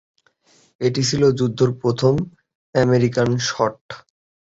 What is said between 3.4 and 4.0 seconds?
Shot.